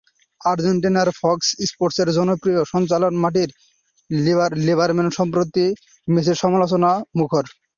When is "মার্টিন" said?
3.23-3.49